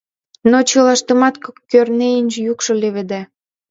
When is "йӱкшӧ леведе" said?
2.45-3.21